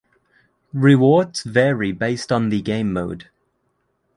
Rewards 0.73 1.43
vary 1.43 1.91
based 1.91 2.31
on 2.31 2.49
the 2.49 2.59
game 2.63 2.91
mode. 2.91 3.27